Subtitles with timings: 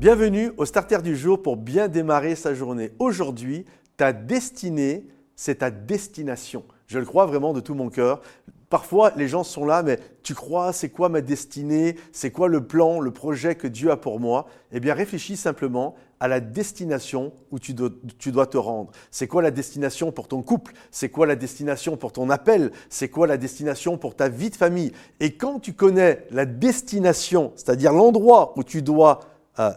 [0.00, 2.90] Bienvenue au Starter du jour pour bien démarrer sa journée.
[2.98, 3.66] Aujourd'hui,
[3.98, 6.64] ta destinée, c'est ta destination.
[6.86, 8.22] Je le crois vraiment de tout mon cœur.
[8.70, 11.96] Parfois, les gens sont là, mais tu crois, c'est quoi ma destinée?
[12.12, 14.46] C'est quoi le plan, le projet que Dieu a pour moi?
[14.72, 18.92] Eh bien, réfléchis simplement à la destination où tu dois, tu dois te rendre.
[19.10, 20.72] C'est quoi la destination pour ton couple?
[20.90, 22.72] C'est quoi la destination pour ton appel?
[22.88, 24.92] C'est quoi la destination pour ta vie de famille?
[25.18, 29.20] Et quand tu connais la destination, c'est-à-dire l'endroit où tu dois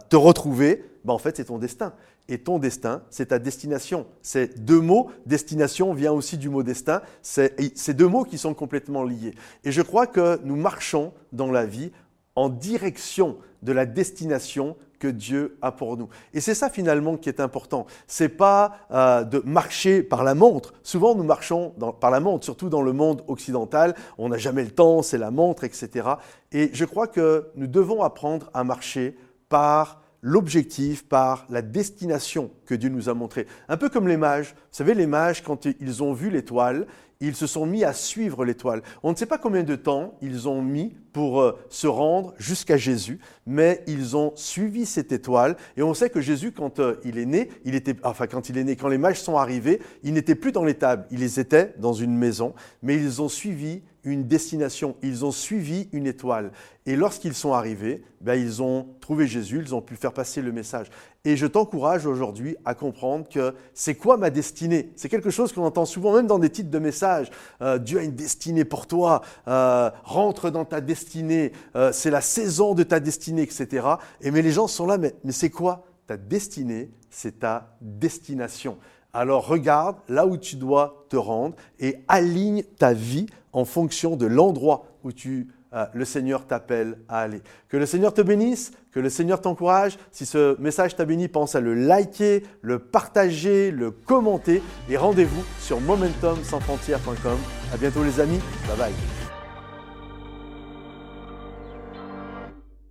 [0.10, 1.94] te retrouver, ben en fait, c'est ton destin
[2.30, 4.06] et ton destin, c'est ta destination.
[4.22, 5.12] C'est deux mots.
[5.26, 7.02] Destination vient aussi du mot destin.
[7.22, 9.36] C'est deux mots qui sont complètement liés.
[9.64, 11.92] Et je crois que nous marchons dans la vie
[12.36, 16.08] en direction de la destination que Dieu a pour nous.
[16.34, 17.86] Et c'est ça finalement qui est important.
[18.08, 20.74] C'est pas euh, de marcher par la montre.
[20.82, 23.96] Souvent nous marchons par la montre, surtout dans le monde occidental.
[24.18, 26.08] On n'a jamais le temps, c'est la montre, etc.
[26.54, 29.18] Et je crois que nous devons apprendre à marcher
[29.54, 33.46] par l'objectif par la destination que Dieu nous a montrée.
[33.70, 34.56] Un peu comme les mages.
[34.56, 36.88] Vous savez, les mages, quand ils ont vu l'étoile,
[37.20, 38.82] ils se sont mis à suivre l'étoile.
[39.04, 42.78] On ne sait pas combien de temps ils ont mis pour euh, se rendre jusqu'à
[42.78, 45.56] Jésus, mais ils ont suivi cette étoile.
[45.78, 48.58] Et on sait que Jésus, quand euh, il est né, il était, enfin quand il
[48.58, 51.94] est né, quand les mages sont arrivés, ils n'étaient plus dans l'étable, ils étaient dans
[51.94, 56.52] une maison, mais ils ont suivi une destination, ils ont suivi une étoile.
[56.86, 60.52] Et lorsqu'ils sont arrivés, ben, ils ont trouvé Jésus, ils ont pu faire passer le
[60.52, 60.88] message.
[61.24, 64.92] Et je t'encourage aujourd'hui à comprendre que c'est quoi ma destinée?
[64.98, 67.30] C'est quelque chose qu'on entend souvent, même dans des titres de messages.
[67.62, 72.22] Euh, Dieu a une destinée pour toi, euh, rentre dans ta destinée, euh, c'est la
[72.22, 73.88] saison de ta destinée, etc.
[74.20, 78.78] Et mais les gens sont là, mais, mais c'est quoi Ta destinée, c'est ta destination.
[79.14, 84.26] Alors regarde là où tu dois te rendre et aligne ta vie en fonction de
[84.26, 87.42] l'endroit où tu, euh, le Seigneur t'appelle à aller.
[87.70, 89.98] Que le Seigneur te bénisse, que le Seigneur t'encourage.
[90.12, 95.44] Si ce message t'a béni, pense à le liker, le partager, le commenter et rendez-vous
[95.60, 97.38] sur momentumsansfrontières.com.
[97.72, 98.40] À bientôt les amis.
[98.68, 99.23] Bye bye.